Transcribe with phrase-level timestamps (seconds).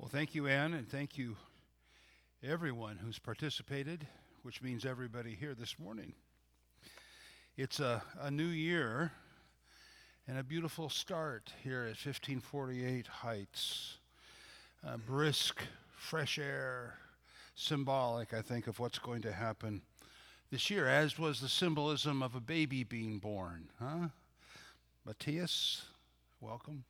[0.00, 1.36] Well, thank you, Ann, and thank you,
[2.42, 4.06] everyone who's participated,
[4.42, 6.14] which means everybody here this morning.
[7.58, 9.12] It's a, a new year
[10.26, 13.98] and a beautiful start here at 1548 Heights.
[14.82, 15.60] Uh, brisk,
[15.94, 16.94] fresh air,
[17.54, 19.82] symbolic, I think, of what's going to happen
[20.50, 23.68] this year, as was the symbolism of a baby being born.
[23.78, 24.08] Huh?
[25.04, 25.82] Matthias,
[26.40, 26.84] welcome.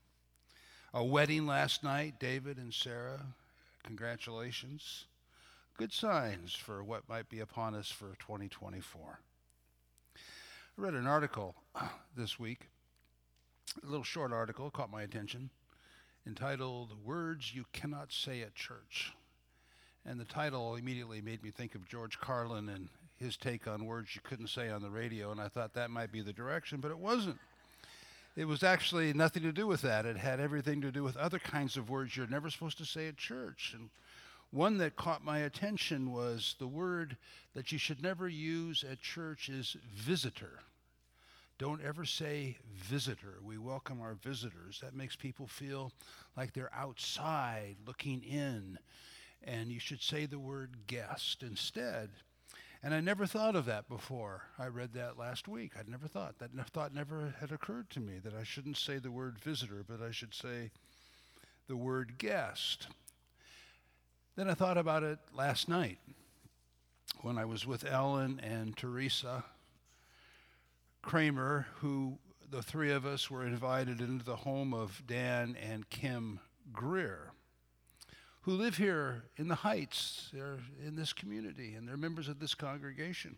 [0.93, 3.21] A wedding last night, David and Sarah.
[3.85, 5.05] Congratulations.
[5.79, 9.21] Good signs for what might be upon us for 2024.
[10.17, 10.21] I
[10.77, 11.55] read an article
[12.17, 12.71] this week,
[13.81, 15.51] a little short article, caught my attention,
[16.27, 19.13] entitled Words You Cannot Say at Church.
[20.05, 24.17] And the title immediately made me think of George Carlin and his take on words
[24.17, 26.91] you couldn't say on the radio, and I thought that might be the direction, but
[26.91, 27.39] it wasn't.
[28.37, 30.07] It was actually nothing to do with that.
[30.07, 33.09] It had everything to do with other kinds of words you're never supposed to say
[33.09, 33.75] at church.
[33.75, 33.91] And
[34.51, 37.17] one that caught my attention was the word
[37.55, 40.61] that you should never use at church is visitor.
[41.59, 43.39] Don't ever say visitor.
[43.45, 44.81] We welcome our visitors.
[44.81, 45.93] That makes people feel
[46.37, 48.79] like they're outside looking in.
[49.45, 52.11] And you should say the word guest instead.
[52.83, 54.45] And I never thought of that before.
[54.59, 55.73] I read that last week.
[55.79, 56.39] I'd never thought.
[56.39, 60.01] That thought never had occurred to me that I shouldn't say the word visitor, but
[60.01, 60.71] I should say
[61.69, 62.89] the word guest.
[64.35, 65.99] Then I thought about it last night
[67.21, 69.45] when I was with Ellen and Teresa
[71.03, 72.19] Kramer, who
[72.51, 76.41] the three of us were invited into the home of Dan and Kim
[76.73, 77.33] Greer
[78.43, 80.31] who live here in the Heights.
[80.33, 83.37] They're in this community and they're members of this congregation.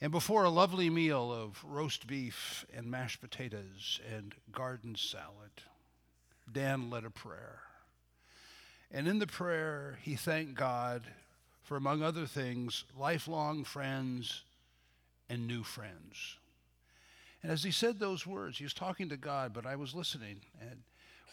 [0.00, 5.62] And before a lovely meal of roast beef and mashed potatoes and garden salad,
[6.52, 7.60] Dan led a prayer.
[8.90, 11.02] And in the prayer, he thanked God
[11.62, 14.42] for, among other things, lifelong friends
[15.28, 16.36] and new friends.
[17.42, 20.40] And as he said those words, he was talking to God, but I was listening.
[20.60, 20.82] And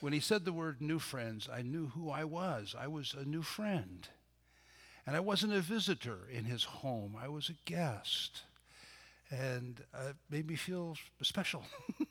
[0.01, 2.75] when he said the word new friends, I knew who I was.
[2.78, 4.07] I was a new friend.
[5.06, 8.41] And I wasn't a visitor in his home, I was a guest.
[9.29, 11.63] And uh, it made me feel special,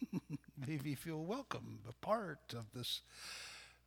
[0.67, 3.03] made me feel welcome, a part of this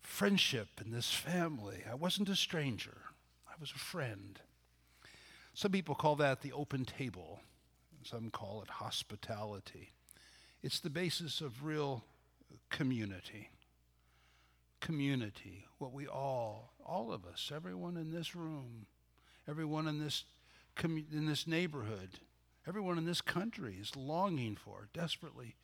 [0.02, 1.84] friendship and this family.
[1.90, 2.98] I wasn't a stranger,
[3.48, 4.40] I was a friend.
[5.54, 7.40] Some people call that the open table,
[8.04, 9.94] some call it hospitality.
[10.62, 12.04] It's the basis of real
[12.70, 13.50] community
[14.84, 18.86] community, what we all, all of us, everyone in this room,
[19.48, 20.26] everyone in this,
[20.76, 22.10] commu- in this neighborhood,
[22.68, 25.56] everyone in this country is longing for, desperately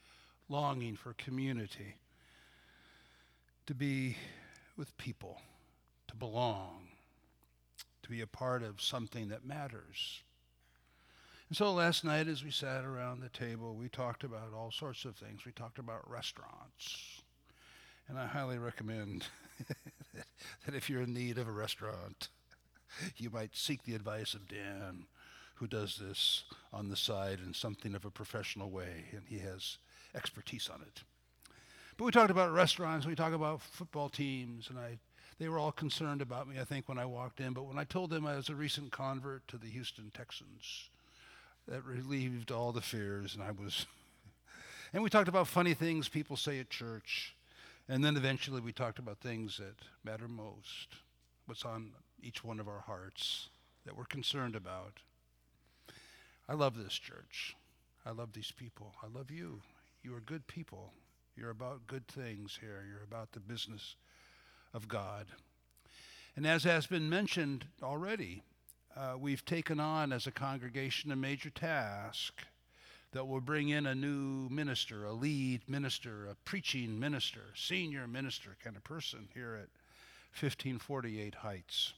[0.47, 1.97] longing for community,
[3.67, 4.15] to be
[4.77, 5.41] with people,
[6.07, 6.87] to belong,
[8.01, 10.21] to be a part of something that matters.
[11.49, 15.03] And so last night, as we sat around the table, we talked about all sorts
[15.03, 15.43] of things.
[15.45, 17.21] We talked about restaurants.
[18.09, 19.27] And I highly recommend
[20.65, 22.29] that if you're in need of a restaurant,
[23.17, 25.05] you might seek the advice of Dan,
[25.55, 26.43] who does this
[26.73, 29.77] on the side in something of a professional way, and he has
[30.15, 31.03] expertise on it.
[31.97, 34.97] But we talked about restaurants, we talked about football teams, and I,
[35.37, 37.53] they were all concerned about me, I think, when I walked in.
[37.53, 40.89] But when I told them I was a recent convert to the Houston Texans,
[41.67, 43.85] that relieved all the fears, and I was.
[44.93, 47.35] and we talked about funny things people say at church.
[47.91, 50.89] And then eventually we talked about things that matter most,
[51.47, 51.89] what's on
[52.21, 53.49] each one of our hearts
[53.83, 54.99] that we're concerned about.
[56.47, 57.55] I love this church.
[58.05, 58.93] I love these people.
[59.03, 59.61] I love you.
[60.03, 60.93] You are good people.
[61.35, 62.85] You're about good things here.
[62.87, 63.95] You're about the business
[64.71, 65.25] of God.
[66.35, 68.43] And as has been mentioned already,
[68.95, 72.43] uh, we've taken on as a congregation a major task
[73.11, 78.55] that will bring in a new minister, a lead minister, a preaching minister, senior minister
[78.63, 79.69] kind of person here at
[80.39, 81.93] 1548 Heights.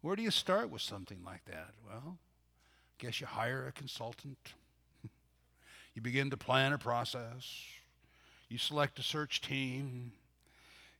[0.00, 1.70] Where do you start with something like that?
[1.86, 4.54] Well, I guess you hire a consultant.
[5.94, 7.50] you begin to plan a process.
[8.48, 10.12] You select a search team.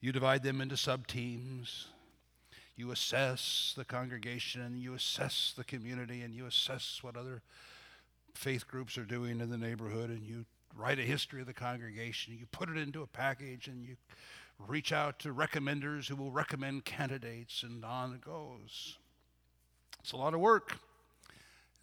[0.01, 1.89] You divide them into sub teams.
[2.77, 7.43] You assess the congregation and you assess the community and you assess what other
[8.35, 10.45] faith groups are doing in the neighborhood, and you
[10.77, 13.97] write a history of the congregation, you put it into a package, and you
[14.67, 18.99] reach out to recommenders who will recommend candidates, and on it goes.
[20.01, 20.79] It's a lot of work.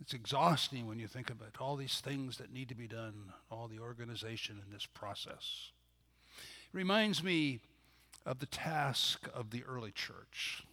[0.02, 3.68] It's exhausting when you think about all these things that need to be done, all
[3.68, 5.72] the organization in this process.
[6.74, 7.60] It reminds me
[8.26, 10.64] of the task of the early church.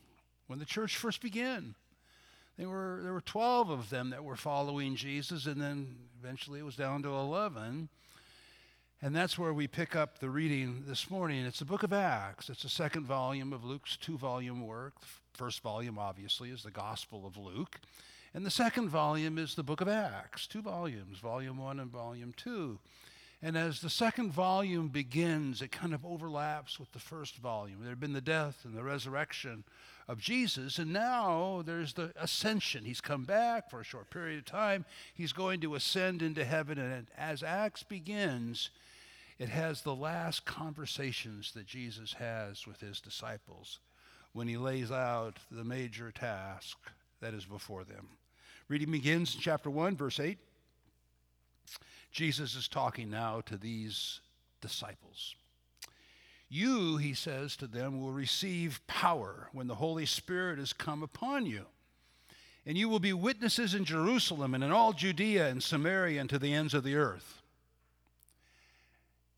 [0.46, 1.74] When the church first began,
[2.58, 6.64] there were, there were 12 of them that were following Jesus, and then eventually it
[6.64, 7.88] was down to 11.
[9.00, 11.46] And that's where we pick up the reading this morning.
[11.46, 12.50] It's the book of Acts.
[12.50, 14.94] It's the second volume of Luke's two volume work.
[15.34, 17.78] First volume, obviously, is the Gospel of Luke.
[18.34, 22.34] And the second volume is the book of Acts, two volumes, volume one and volume
[22.36, 22.80] two.
[23.40, 27.78] And as the second volume begins, it kind of overlaps with the first volume.
[27.80, 29.62] There had been the death and the resurrection
[30.08, 32.84] of Jesus, and now there's the ascension.
[32.84, 34.84] He's come back for a short period of time.
[35.14, 38.70] He's going to ascend into heaven, and as Acts begins,
[39.38, 43.78] it has the last conversations that Jesus has with his disciples
[44.32, 46.76] when he lays out the major task
[47.20, 48.08] that is before them.
[48.68, 50.38] Reading begins in chapter 1, verse 8.
[52.10, 54.20] Jesus is talking now to these
[54.60, 55.34] disciples.
[56.48, 61.44] You, he says to them, will receive power when the Holy Spirit has come upon
[61.44, 61.66] you.
[62.64, 66.38] And you will be witnesses in Jerusalem and in all Judea and Samaria and to
[66.38, 67.42] the ends of the earth.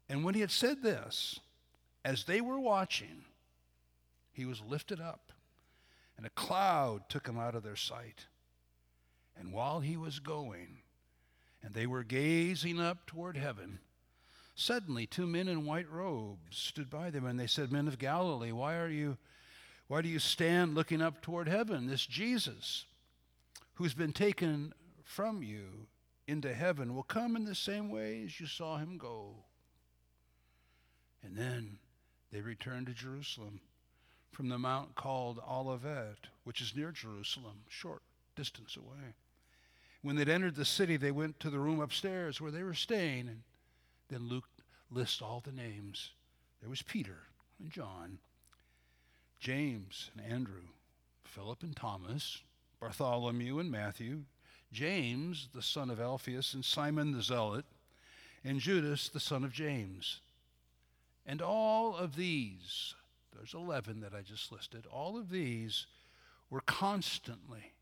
[0.08, 1.38] And when he had said this,
[2.04, 3.24] as they were watching,
[4.32, 5.32] he was lifted up,
[6.16, 8.26] and a cloud took him out of their sight.
[9.38, 10.78] And while he was going,
[11.62, 13.80] and they were gazing up toward heaven,
[14.54, 18.52] suddenly two men in white robes stood by them, and they said, Men of Galilee,
[18.52, 19.18] why are you
[19.90, 21.88] why do you stand looking up toward heaven?
[21.88, 22.84] This Jesus,
[23.74, 24.72] who's been taken
[25.02, 25.88] from you
[26.28, 29.34] into heaven, will come in the same way as you saw him go.
[31.24, 31.80] And then
[32.30, 33.60] they returned to Jerusalem
[34.30, 38.02] from the mount called Olivet, which is near Jerusalem, short
[38.36, 39.14] distance away.
[40.02, 43.28] When they'd entered the city, they went to the room upstairs where they were staying.
[43.28, 43.42] And
[44.08, 44.48] then Luke
[44.90, 46.10] lists all the names.
[46.60, 47.18] There was Peter
[47.58, 48.18] and John,
[49.38, 50.68] James and Andrew,
[51.24, 52.40] Philip and Thomas,
[52.80, 54.24] Bartholomew and Matthew,
[54.72, 57.64] James, the son of Alphaeus, and Simon the Zealot,
[58.44, 60.20] and Judas, the son of James.
[61.26, 62.94] And all of these,
[63.34, 65.86] there's 11 that I just listed, all of these
[66.48, 67.72] were constantly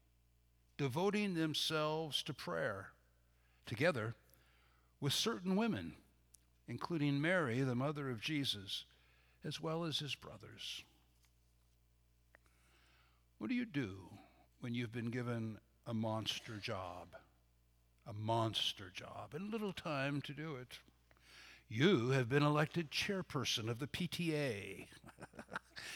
[0.78, 2.86] devoting themselves to prayer
[3.66, 4.14] together
[5.00, 5.92] with certain women,
[6.66, 8.84] including Mary, the mother of Jesus,
[9.44, 10.84] as well as his brothers.
[13.38, 13.96] What do you do
[14.60, 17.08] when you've been given a monster job?
[18.06, 20.78] A monster job and little time to do it.
[21.68, 24.86] You have been elected chairperson of the PTA.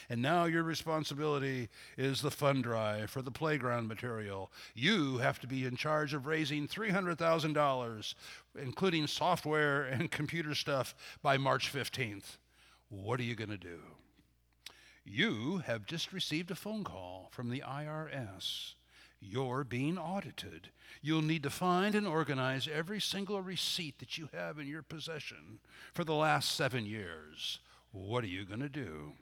[0.09, 4.51] And now your responsibility is the fund drive for the playground material.
[4.73, 8.13] You have to be in charge of raising $300,000,
[8.59, 12.37] including software and computer stuff, by March 15th.
[12.89, 13.79] What are you going to do?
[15.05, 18.75] You have just received a phone call from the IRS
[19.25, 20.69] you're being audited.
[21.01, 25.59] You'll need to find and organize every single receipt that you have in your possession
[25.93, 27.59] for the last seven years.
[27.91, 29.13] What are you going to do?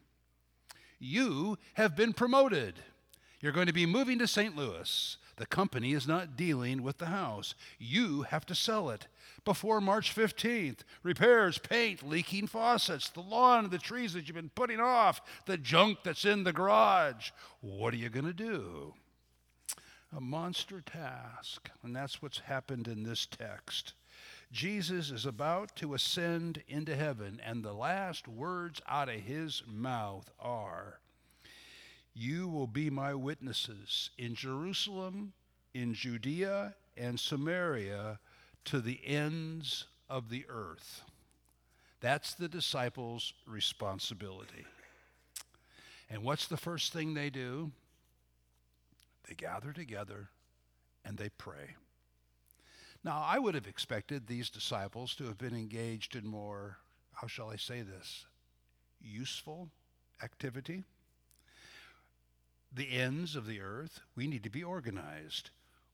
[1.02, 2.76] You have been promoted.
[3.42, 4.56] You're going to be moving to St.
[4.56, 5.18] Louis.
[5.38, 7.56] The company is not dealing with the house.
[7.80, 9.08] You have to sell it
[9.44, 10.80] before March 15th.
[11.02, 16.00] Repairs, paint, leaking faucets, the lawn, the trees that you've been putting off, the junk
[16.04, 17.32] that's in the garage.
[17.62, 18.94] What are you going to do?
[20.16, 21.70] a monster task.
[21.84, 23.94] And that's what's happened in this text.
[24.52, 30.30] Jesus is about to ascend into heaven, and the last words out of his mouth
[30.40, 31.00] are
[32.14, 35.32] You will be my witnesses in Jerusalem,
[35.74, 38.20] in Judea, and Samaria
[38.66, 41.04] to the ends of the earth.
[42.02, 44.66] That's the disciples' responsibility.
[46.10, 47.72] And what's the first thing they do?
[49.30, 50.30] They gather together
[51.06, 51.76] and they pray.
[53.04, 56.78] Now, I would have expected these disciples to have been engaged in more,
[57.14, 58.26] how shall I say this,
[59.02, 59.70] useful
[60.24, 60.84] activity.
[62.74, 65.50] The ends of the earth, we need to be organized.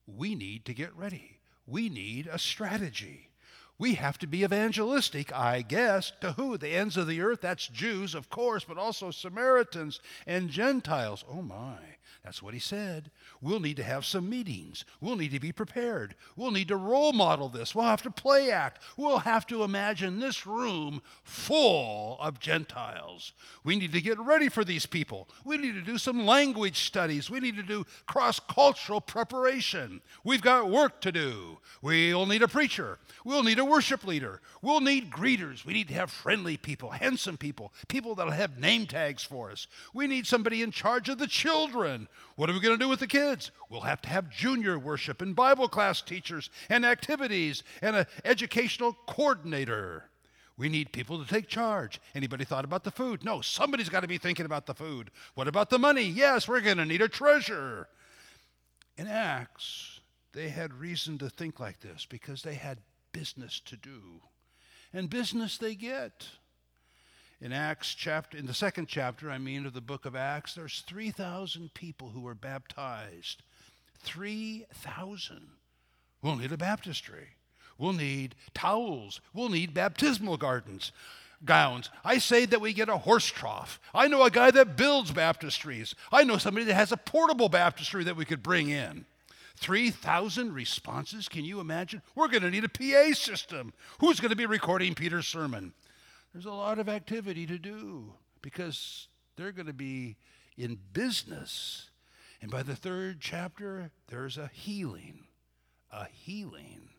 [0.06, 1.40] We need to get ready.
[1.66, 3.30] We need a strategy.
[3.80, 6.12] We have to be evangelistic, I guess.
[6.22, 6.58] To who?
[6.58, 7.42] The ends of the earth?
[7.42, 11.24] That's Jews, of course, but also Samaritans and Gentiles.
[11.30, 11.78] Oh my.
[12.24, 13.12] That's what he said.
[13.42, 14.84] We'll need to have some meetings.
[15.00, 16.14] We'll need to be prepared.
[16.36, 17.74] We'll need to role model this.
[17.74, 18.82] We'll have to play act.
[18.98, 23.32] We'll have to imagine this room full of Gentiles.
[23.64, 25.30] We need to get ready for these people.
[25.46, 27.30] We need to do some language studies.
[27.30, 30.02] We need to do cross cultural preparation.
[30.26, 31.60] We've got work to do.
[31.82, 32.98] We'll need a preacher.
[33.24, 34.42] We'll need a worship leader.
[34.62, 35.66] We'll need greeters.
[35.66, 39.68] We need to have friendly people, handsome people, people that'll have name tags for us.
[39.94, 42.08] We need somebody in charge of the children.
[42.36, 43.52] What are we going to do with the kids?
[43.70, 48.98] We'll have to have junior worship and Bible class teachers and activities and an educational
[49.08, 50.10] coordinator.
[50.58, 52.02] We need people to take charge.
[52.16, 53.24] Anybody thought about the food?
[53.24, 55.12] No, somebody's got to be thinking about the food.
[55.36, 56.04] What about the money?
[56.04, 57.88] Yes, we're going to need a treasurer.
[58.98, 60.00] In Acts,
[60.34, 62.80] they had reason to think like this because they had
[63.12, 64.22] business to do.
[64.94, 66.28] And business they get.
[67.40, 70.84] In Acts chapter in the second chapter, I mean of the book of Acts, there's
[70.88, 73.44] 3,000 people who were baptized.
[74.00, 75.48] 3,000.
[76.22, 77.28] We'll need a baptistry.
[77.78, 79.22] We'll need towels.
[79.34, 80.92] We'll need baptismal gardens,
[81.46, 81.92] gowns.
[82.04, 83.80] I say that we get a horse trough.
[83.94, 85.94] I know a guy that builds baptistries.
[86.12, 89.06] I know somebody that has a portable baptistry that we could bring in.
[89.58, 91.28] 3,000 responses.
[91.28, 92.02] Can you imagine?
[92.16, 93.74] We're going to need a PA system.
[94.00, 95.74] Who's going to be recording Peter's sermon?
[96.34, 100.18] There's a lot of activity to do because they're going to be
[100.58, 101.90] in business.
[102.42, 105.26] And by the third chapter, there's a healing.
[105.92, 106.90] A healing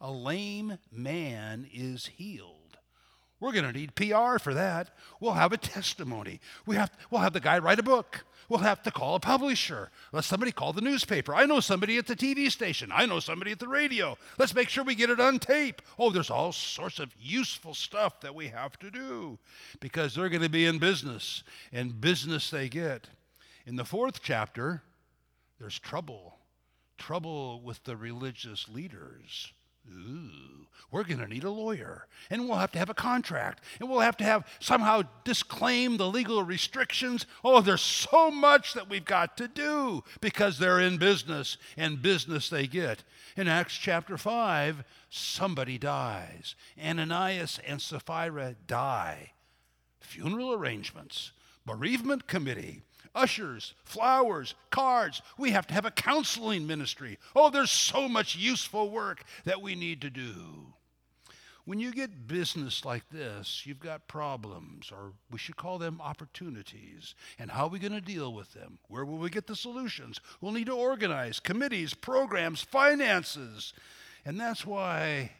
[0.00, 2.67] a lame man is healed.
[3.40, 4.90] We're going to need PR for that.
[5.20, 6.40] We'll have a testimony.
[6.66, 8.24] We have, we'll have the guy write a book.
[8.48, 9.90] We'll have to call a publisher.
[10.10, 11.34] Let somebody call the newspaper.
[11.34, 12.90] I know somebody at the TV station.
[12.92, 14.16] I know somebody at the radio.
[14.38, 15.82] Let's make sure we get it on tape.
[15.98, 19.38] Oh, there's all sorts of useful stuff that we have to do
[19.80, 21.42] because they're going to be in business,
[21.72, 23.08] and business they get.
[23.66, 24.82] In the fourth chapter,
[25.60, 26.38] there's trouble
[26.98, 29.52] trouble with the religious leaders.
[29.90, 33.88] Ooh, we're going to need a lawyer, and we'll have to have a contract, and
[33.88, 37.26] we'll have to have somehow disclaim the legal restrictions.
[37.44, 42.48] Oh, there's so much that we've got to do because they're in business, and business
[42.48, 43.04] they get.
[43.36, 46.54] In Acts chapter 5, somebody dies.
[46.82, 49.32] Ananias and Sapphira die.
[50.00, 51.32] Funeral arrangements,
[51.66, 52.80] bereavement committee,
[53.18, 55.20] ushers, flowers, cards.
[55.36, 57.18] We have to have a counseling ministry.
[57.34, 60.72] Oh, there's so much useful work that we need to do.
[61.64, 67.14] When you get business like this, you've got problems, or we should call them opportunities.
[67.38, 68.78] And how are we going to deal with them?
[68.88, 70.18] Where will we get the solutions?
[70.40, 73.74] We'll need to organize committees, programs, finances.
[74.24, 75.32] And that's why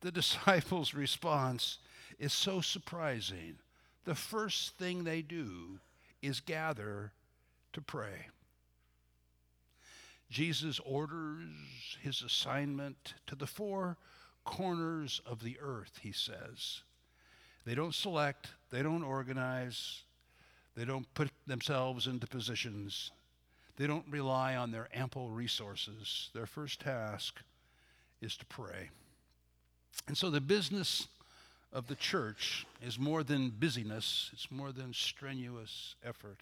[0.00, 1.78] the disciples' response
[2.18, 3.56] is so surprising.
[4.06, 5.78] The first thing they do
[6.22, 7.12] is gather
[7.72, 8.26] to pray.
[10.30, 13.96] Jesus orders his assignment to the four
[14.44, 16.82] corners of the earth, he says.
[17.64, 20.02] They don't select, they don't organize,
[20.76, 23.10] they don't put themselves into positions,
[23.76, 26.30] they don't rely on their ample resources.
[26.34, 27.40] Their first task
[28.20, 28.90] is to pray.
[30.06, 31.08] And so the business
[31.72, 36.40] of the church is more than busyness, it's more than strenuous effort,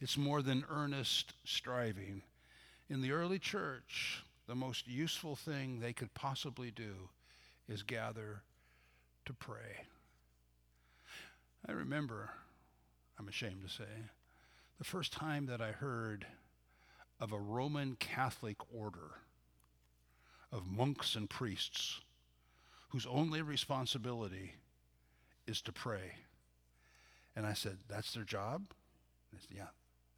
[0.00, 2.22] it's more than earnest striving.
[2.88, 7.08] In the early church, the most useful thing they could possibly do
[7.68, 8.42] is gather
[9.24, 9.86] to pray.
[11.66, 12.30] I remember,
[13.18, 13.84] I'm ashamed to say,
[14.78, 16.26] the first time that I heard
[17.20, 19.12] of a Roman Catholic order
[20.50, 22.00] of monks and priests
[22.92, 24.52] whose only responsibility
[25.46, 26.12] is to pray.
[27.34, 28.62] And I said, That's their job?
[29.32, 29.68] Said, yeah.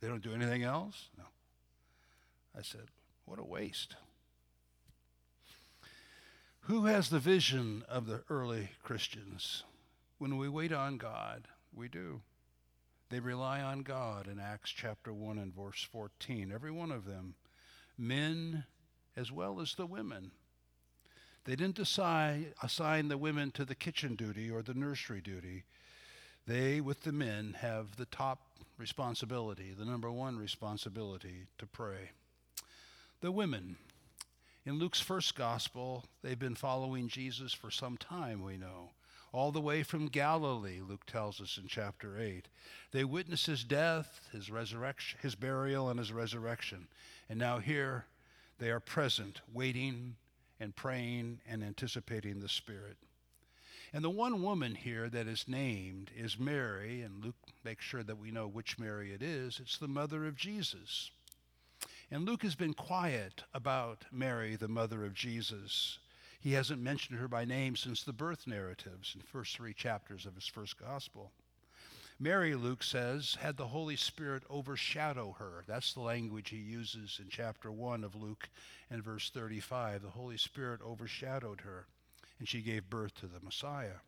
[0.01, 1.09] They don't do anything else?
[1.17, 1.25] No.
[2.59, 2.89] I said,
[3.27, 3.95] What a waste.
[6.63, 9.63] Who has the vision of the early Christians?
[10.19, 12.23] When we wait on God, we do.
[13.09, 16.51] They rely on God in Acts chapter 1 and verse 14.
[16.53, 17.37] Every one of them,
[17.97, 18.65] men
[19.17, 20.33] as well as the women.
[21.45, 25.65] They didn't decide, assign the women to the kitchen duty or the nursery duty.
[26.47, 28.41] They, with the men, have the top
[28.79, 32.11] responsibility, the number one responsibility to pray.
[33.21, 33.77] The women,
[34.67, 38.91] in Luke's first gospel, they've been following Jesus for some time, we know.
[39.33, 42.47] All the way from Galilee, Luke tells us in chapter 8.
[42.93, 46.87] They witness his death, his resurrection, his burial, and his resurrection.
[47.29, 48.05] And now here
[48.59, 50.17] they are present, waiting
[50.65, 52.97] and praying and anticipating the Spirit.
[53.93, 58.19] And the one woman here that is named is Mary, and Luke makes sure that
[58.19, 59.61] we know which Mary it is.
[59.61, 61.13] It's the mother of Jesus.
[62.11, 65.99] And Luke has been quiet about Mary, the mother of Jesus.
[66.41, 70.27] He hasn't mentioned her by name since the birth narratives in the first three chapters
[70.27, 71.31] of his first gospel.
[72.21, 75.65] Mary, Luke says, had the Holy Spirit overshadow her.
[75.67, 78.49] That's the language he uses in chapter 1 of Luke
[78.89, 80.03] and verse 35.
[80.03, 81.87] The Holy Spirit overshadowed her.
[82.39, 84.01] and she gave birth to the Messiah.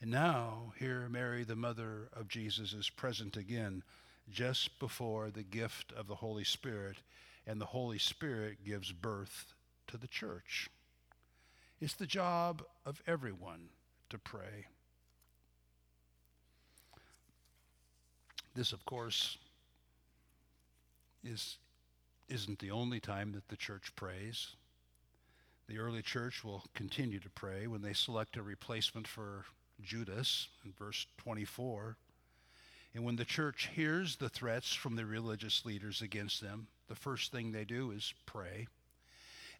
[0.00, 3.82] And now, here Mary, the mother of Jesus, is present again
[4.30, 6.98] just before the gift of the Holy Spirit,
[7.46, 9.54] and the Holy Spirit gives birth
[9.88, 10.68] to the church.
[11.80, 13.70] It's the job of everyone
[14.10, 14.66] to pray.
[18.58, 19.38] This, of course,
[21.22, 21.58] is,
[22.28, 24.48] isn't the only time that the church prays.
[25.68, 29.44] The early church will continue to pray when they select a replacement for
[29.80, 31.98] Judas in verse 24.
[32.96, 37.30] And when the church hears the threats from the religious leaders against them, the first
[37.30, 38.66] thing they do is pray.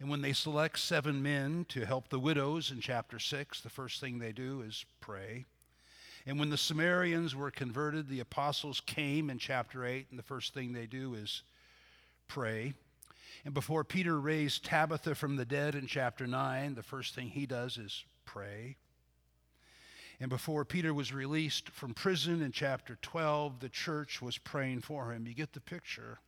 [0.00, 4.00] And when they select seven men to help the widows in chapter 6, the first
[4.00, 5.44] thing they do is pray.
[6.28, 10.52] And when the Samaritans were converted, the apostles came in chapter 8, and the first
[10.52, 11.42] thing they do is
[12.28, 12.74] pray.
[13.46, 17.46] And before Peter raised Tabitha from the dead in chapter 9, the first thing he
[17.46, 18.76] does is pray.
[20.20, 25.10] And before Peter was released from prison in chapter 12, the church was praying for
[25.14, 25.26] him.
[25.26, 26.18] You get the picture.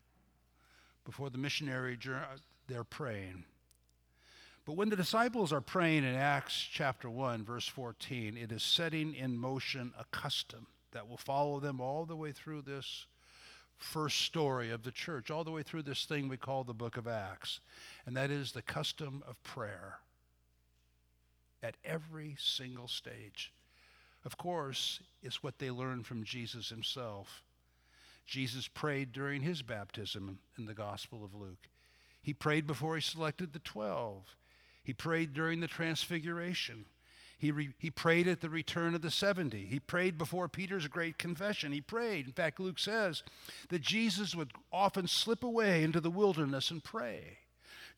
[1.05, 2.25] Before the missionary journey,
[2.69, 3.45] they're praying.
[4.71, 9.17] But when the disciples are praying in Acts chapter 1, verse 14, it is setting
[9.17, 13.07] in motion a custom that will follow them all the way through this
[13.79, 16.97] first story of the church, all the way through this thing we call the book
[16.97, 17.59] of Acts.
[18.07, 19.99] And that is the custom of prayer
[21.65, 23.53] at every single stage.
[24.25, 27.43] Of course, it's what they learned from Jesus himself.
[28.25, 31.69] Jesus prayed during his baptism in the Gospel of Luke.
[32.23, 34.37] He prayed before he selected the 12.
[34.83, 36.87] He prayed during the transfiguration.
[37.39, 39.65] He, re, he prayed at the return of the 70.
[39.65, 41.73] He prayed before Peter's great confession.
[41.73, 42.27] He prayed.
[42.27, 43.23] In fact, Luke says
[43.71, 47.39] that Jesus would often slip away into the wilderness and pray.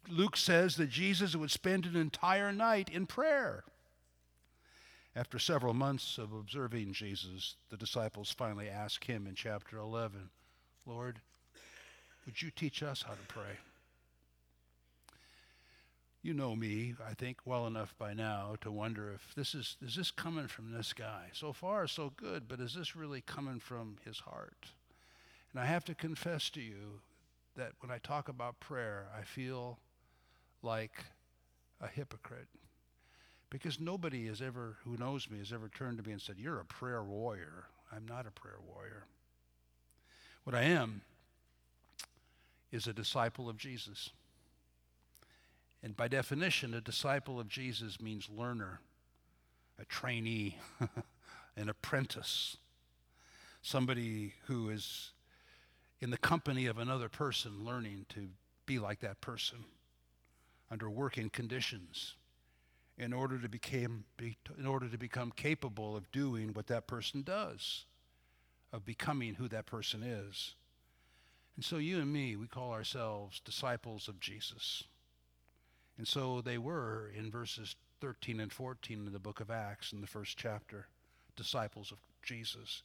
[0.09, 3.65] Luke says that Jesus would spend an entire night in prayer.
[5.15, 10.31] After several months of observing Jesus, the disciples finally ask him in chapter 11,
[10.87, 11.21] Lord,
[12.25, 13.59] would you teach us how to pray?
[16.23, 19.97] You know me, I think, well enough by now to wonder if this is, is
[19.97, 21.31] this coming from this guy?
[21.33, 24.69] So far, so good, but is this really coming from his heart?
[25.53, 27.01] And I have to confess to you
[27.57, 29.79] that when I talk about prayer, I feel
[30.63, 31.05] like
[31.81, 32.49] a hypocrite.
[33.51, 36.61] Because nobody has ever, who knows me, has ever turned to me and said, You're
[36.61, 37.65] a prayer warrior.
[37.95, 39.05] I'm not a prayer warrior.
[40.45, 41.03] What I am
[42.71, 44.11] is a disciple of Jesus.
[45.83, 48.81] And by definition, a disciple of Jesus means learner,
[49.81, 50.59] a trainee,
[51.57, 52.57] an apprentice,
[53.63, 55.13] somebody who is
[56.01, 58.29] in the company of another person learning to
[58.67, 59.59] be like that person
[60.71, 62.15] under working conditions
[62.99, 64.05] in order to become
[64.59, 67.87] in order to become capable of doing what that person does
[68.73, 70.55] of becoming who that person is.
[71.57, 74.85] And so you and me we call ourselves disciples of Jesus
[76.03, 80.01] and so they were in verses 13 and 14 in the book of Acts in
[80.01, 80.89] the first chapter
[81.37, 82.83] disciples of Jesus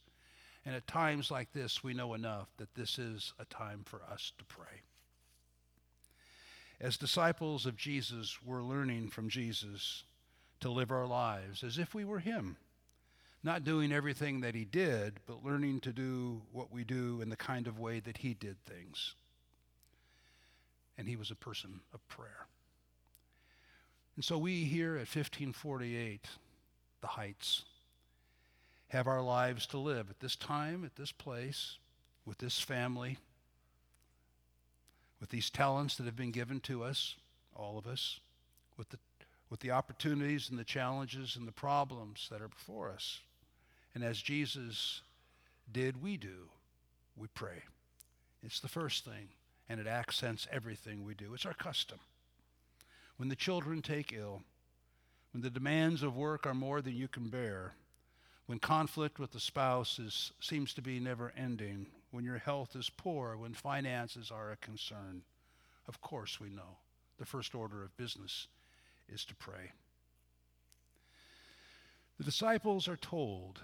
[0.64, 4.30] and at times like this we know enough that this is a time for us
[4.38, 4.82] to pray
[6.80, 10.04] as disciples of Jesus, we're learning from Jesus
[10.60, 12.56] to live our lives as if we were Him.
[13.42, 17.36] Not doing everything that He did, but learning to do what we do in the
[17.36, 19.16] kind of way that He did things.
[20.96, 22.46] And He was a person of prayer.
[24.18, 26.26] And so we here at 1548,
[27.00, 27.62] the Heights,
[28.88, 31.76] have our lives to live at this time, at this place,
[32.26, 33.18] with this family
[35.20, 37.16] with these talents that have been given to us,
[37.54, 38.20] all of us,
[38.76, 38.98] with the,
[39.50, 43.20] with the opportunities and the challenges and the problems that are before us.
[43.94, 45.00] And as Jesus
[45.72, 46.48] did, we do.
[47.16, 47.62] We pray.
[48.44, 49.28] It's the first thing,
[49.68, 51.34] and it accents everything we do.
[51.34, 51.98] It's our custom.
[53.18, 54.42] When the children take ill,
[55.32, 57.74] when the demands of work are more than you can bear,
[58.46, 62.88] when conflict with the spouse is, seems to be never ending, when your health is
[62.88, 65.22] poor, when finances are a concern.
[65.86, 66.78] Of course, we know
[67.18, 68.46] the first order of business
[69.08, 69.72] is to pray.
[72.18, 73.60] The disciples are told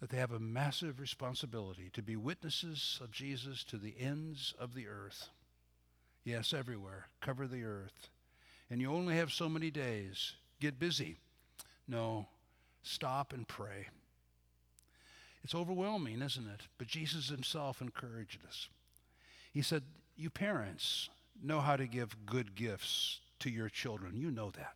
[0.00, 4.74] that they have a massive responsibility to be witnesses of Jesus to the ends of
[4.74, 5.28] the earth.
[6.24, 7.08] Yes, everywhere.
[7.20, 8.08] Cover the earth.
[8.74, 10.32] And you only have so many days.
[10.58, 11.18] Get busy.
[11.86, 12.26] No,
[12.82, 13.86] stop and pray.
[15.44, 16.62] It's overwhelming, isn't it?
[16.76, 18.68] But Jesus himself encouraged us.
[19.52, 19.84] He said,
[20.16, 21.08] You parents
[21.40, 24.16] know how to give good gifts to your children.
[24.16, 24.74] You know that.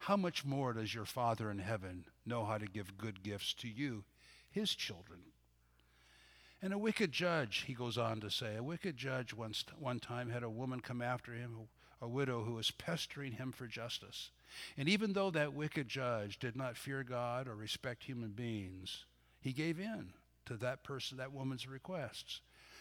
[0.00, 3.68] how much more does your Father in heaven know how to give good gifts to
[3.68, 4.02] you,
[4.50, 5.20] his children?
[6.60, 10.28] And a wicked judge, he goes on to say, a wicked judge once, one time
[10.28, 11.68] had a woman come after him,
[12.00, 14.30] a widow who was pestering him for justice.
[14.76, 19.04] And even though that wicked judge did not fear God or respect human beings,
[19.40, 20.12] he gave in
[20.46, 22.40] to that person, that woman's requests.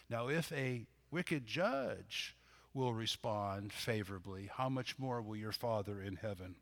[0.09, 2.35] Now, if a wicked judge
[2.73, 6.55] will respond favorably, how much more will your Father in heaven?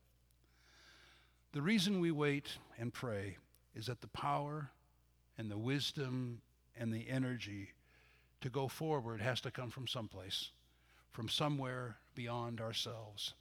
[1.53, 3.37] The reason we wait and pray
[3.75, 4.69] is that the power
[5.37, 6.41] and the wisdom
[6.77, 7.69] and the energy
[8.41, 10.51] to go forward has to come from someplace,
[11.13, 13.33] from somewhere beyond ourselves.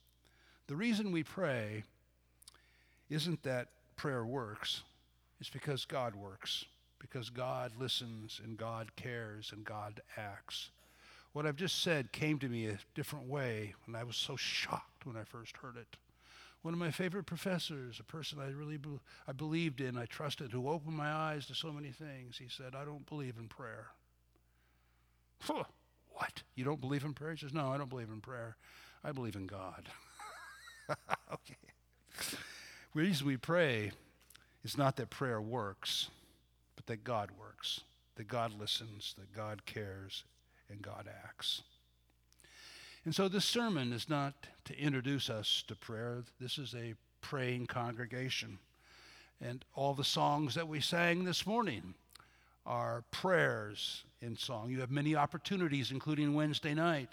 [0.69, 1.83] The reason we pray
[3.11, 4.83] isn't that prayer works,
[5.41, 6.65] it's because God works,
[6.99, 10.71] because God listens and God cares and God acts.
[11.33, 15.07] What I've just said came to me a different way, and I was so shocked
[15.07, 15.97] when I first heard it.
[16.61, 20.53] One of my favorite professors, a person I really be- I believed in, I trusted,
[20.53, 23.89] who opened my eyes to so many things, he said, I don't believe in prayer.
[26.15, 26.43] What?
[26.55, 27.33] You don't believe in prayer?
[27.33, 28.57] He says, No, I don't believe in prayer.
[29.05, 29.89] I believe in God.
[31.33, 31.57] okay.
[32.19, 33.93] The reason we pray
[34.65, 36.09] is not that prayer works,
[36.77, 37.81] but that God works,
[38.17, 40.25] that God listens, that God cares,
[40.69, 41.63] and God acts.
[43.05, 46.23] And so this sermon is not to introduce us to prayer.
[46.41, 48.59] This is a praying congregation.
[49.41, 51.95] And all the songs that we sang this morning
[52.65, 54.71] are prayers in song.
[54.71, 57.11] You have many opportunities, including Wednesday night,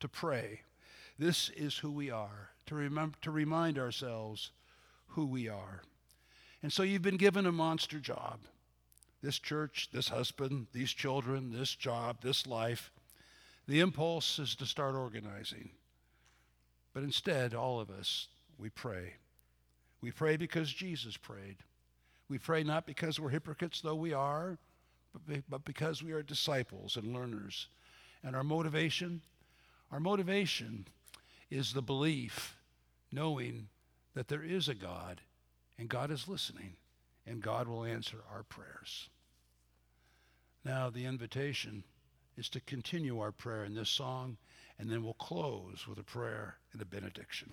[0.00, 0.60] to pray.
[1.18, 4.52] This is who we are, to, remember, to remind ourselves
[5.08, 5.82] who we are.
[6.62, 8.40] And so you've been given a monster job.
[9.22, 12.90] This church, this husband, these children, this job, this life.
[13.66, 15.70] The impulse is to start organizing.
[16.92, 18.28] But instead, all of us,
[18.58, 19.14] we pray.
[20.00, 21.56] We pray because Jesus prayed.
[22.28, 24.58] We pray not because we're hypocrites, though we are,
[25.48, 27.68] but because we are disciples and learners.
[28.22, 29.22] And our motivation,
[29.92, 30.86] our motivation
[31.50, 32.56] is the belief,
[33.12, 33.68] knowing
[34.14, 35.20] that there is a God
[35.78, 36.74] and God is listening
[37.26, 39.08] and God will answer our prayers.
[40.64, 41.84] Now, the invitation
[42.36, 44.36] is to continue our prayer in this song,
[44.78, 47.52] and then we'll close with a prayer and a benediction.